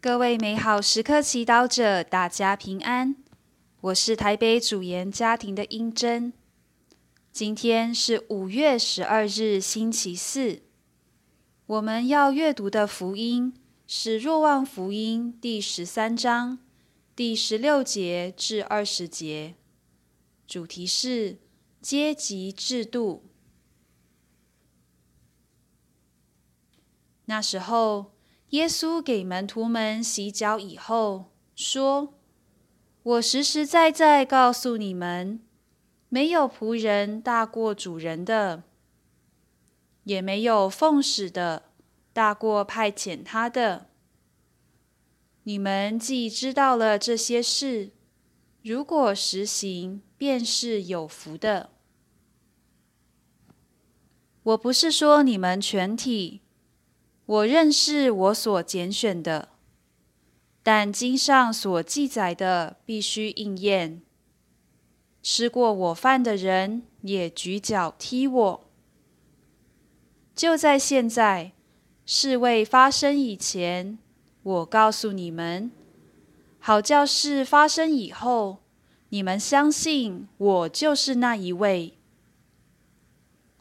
[0.00, 3.16] 各位美好时刻祈祷者，大家平安。
[3.80, 6.32] 我是台北主研家庭的英珍。
[7.32, 10.62] 今天是五月十二日，星期四。
[11.66, 13.52] 我们要阅读的福音
[13.88, 16.60] 是《若望福音》第十三章
[17.16, 19.56] 第十六节至二十节，
[20.46, 21.38] 主题是
[21.82, 23.24] 阶级制度。
[27.24, 28.12] 那时候。
[28.50, 32.14] 耶稣给门徒们洗脚以后，说
[33.02, 35.40] ：“我实实在在告诉你们，
[36.08, 38.62] 没有仆人大过主人的，
[40.04, 41.64] 也没有奉使的
[42.14, 43.90] 大过派遣他的。
[45.42, 47.90] 你们既知道了这些事，
[48.62, 51.68] 如果实行，便是有福的。
[54.42, 56.40] 我不是说你们全体。”
[57.28, 59.50] 我认识我所拣选的，
[60.62, 64.00] 但经上所记载的必须应验。
[65.22, 68.64] 吃过我饭的人也举脚踢我。
[70.34, 71.52] 就在现在，
[72.06, 73.98] 事未发生以前，
[74.42, 75.70] 我告诉你们，
[76.58, 78.62] 好叫事发生以后，
[79.10, 81.98] 你们相信我就是那一位。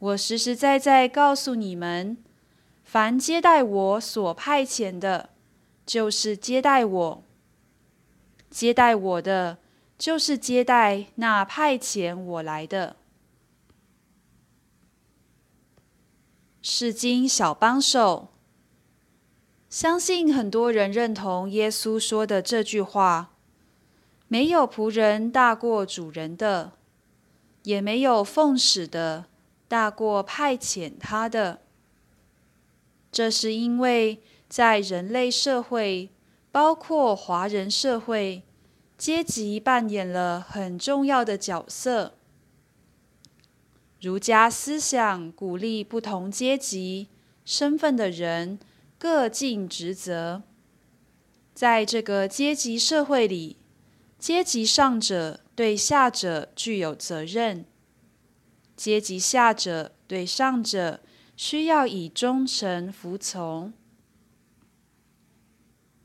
[0.00, 2.18] 我实实在在告诉你们。
[2.92, 5.30] 凡接待我所派遣的，
[5.86, 7.22] 就是接待我；
[8.50, 9.56] 接待我的，
[9.96, 12.96] 就是接待那派遣我来的。
[16.60, 18.28] 是经小帮手，
[19.70, 23.30] 相信很多人认同耶稣说的这句话：
[24.28, 26.72] 没有仆人大过主人的，
[27.62, 29.24] 也没有奉使的
[29.66, 31.61] 大过派遣他的。
[33.12, 36.08] 这是因为，在人类社会，
[36.50, 38.42] 包括华人社会，
[38.96, 42.14] 阶级扮演了很重要的角色。
[44.00, 47.08] 儒家思想鼓励不同阶级、
[47.44, 48.58] 身份的人
[48.98, 50.42] 各尽职责。
[51.52, 53.58] 在这个阶级社会里，
[54.18, 57.66] 阶级上者对下者具有责任，
[58.74, 61.00] 阶级下者对上者。
[61.44, 63.72] 需要以忠诚服从。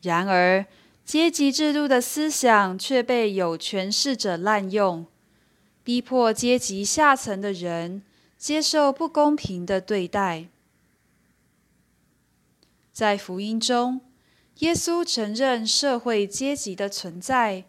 [0.00, 0.64] 然而，
[1.04, 5.04] 阶级制度的思想却被有权势者滥用，
[5.84, 8.02] 逼迫阶级下层的人
[8.38, 10.46] 接受不公平的对待。
[12.90, 14.00] 在福音中，
[14.60, 17.66] 耶稣承认社会阶级的存在，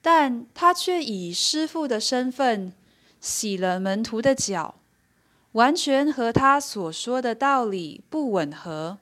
[0.00, 2.72] 但他却以师傅的身份
[3.20, 4.76] 洗了门徒的脚。
[5.56, 8.98] 完全和他所说的道理不吻合。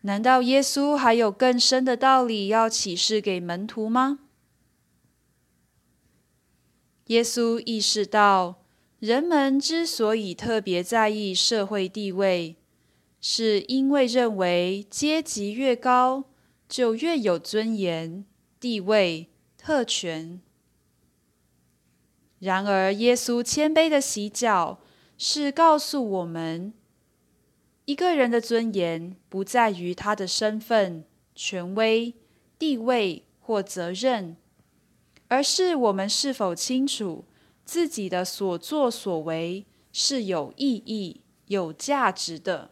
[0.00, 4.18] 难道耶稣还有更深的道理要启示给门徒吗？
[7.06, 8.56] 耶稣意识到，
[8.98, 12.56] 人们之所以特别在意社会地位，
[13.20, 16.24] 是因为认为阶级越高，
[16.68, 18.24] 就越有尊严、
[18.58, 20.40] 地位、特权。
[22.38, 24.78] 然而，耶稣谦卑的洗脚，
[25.16, 26.74] 是告诉我们：
[27.86, 31.04] 一个人的尊严不在于他的身份、
[31.34, 32.14] 权威、
[32.58, 34.36] 地位或责任，
[35.28, 37.24] 而是我们是否清楚
[37.64, 42.70] 自己的所作所为是有意义、有价值的。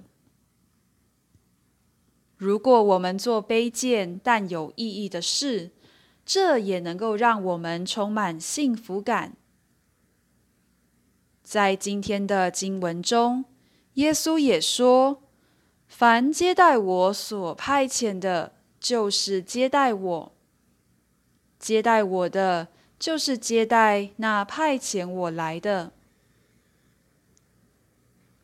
[2.36, 5.70] 如果我们做卑贱但有意义的事，
[6.26, 9.36] 这也能够让我们充满幸福感。
[11.54, 13.44] 在今天的经文中，
[13.92, 15.22] 耶稣也说
[15.86, 20.32] ：“凡接待我所派遣的，就是接待我；
[21.56, 22.66] 接待我的，
[22.98, 25.92] 就是接待那派遣我来的。”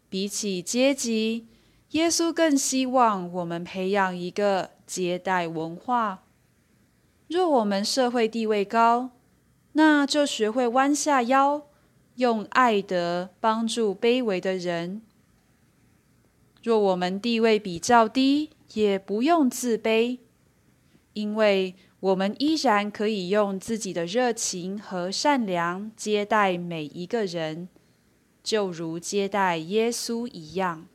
[0.09, 1.49] 比起阶级，
[1.91, 6.23] 耶稣更希望我们培养一个接待文化。
[7.27, 9.11] 若我们社会地位高，
[9.73, 11.67] 那就学会弯下腰。
[12.21, 15.01] 用爱德帮助卑微的人。
[16.63, 20.19] 若我们地位比较低，也不用自卑，
[21.15, 27.71] 因为我们依然可以用自己的热情和善良接待每一个人，
[28.43, 30.87] 就如接待耶稣一样。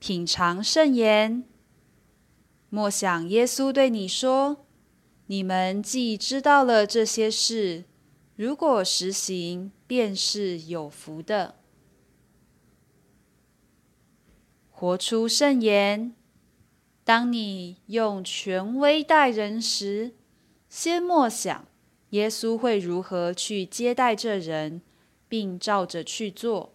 [0.00, 1.44] 品尝圣言，
[2.70, 4.63] 莫想耶稣对你说。
[5.26, 7.84] 你们既知道了这些事，
[8.36, 11.56] 如果实行，便是有福的。
[14.70, 16.14] 活出圣言。
[17.04, 20.14] 当你用权威待人时，
[20.70, 21.66] 先默想
[22.10, 24.80] 耶稣会如何去接待这人，
[25.28, 26.72] 并照着去做。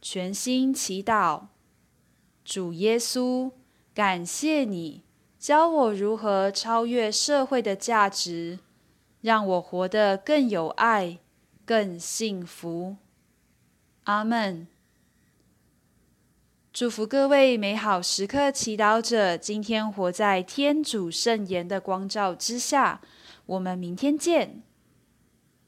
[0.00, 1.48] 全心祈祷，
[2.44, 3.52] 主耶稣，
[3.92, 5.02] 感谢你
[5.38, 8.58] 教我如何超越社会的价值，
[9.20, 11.18] 让我活得更有爱、
[11.64, 12.96] 更幸福。
[14.04, 14.66] 阿门。
[16.72, 23.00] 祝福各位美好时刻祈祷者，今天活在天主圣言的光照之下。
[23.46, 24.62] 我们明天见。